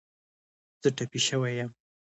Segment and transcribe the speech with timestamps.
[0.81, 1.71] زه ټپې شوی یم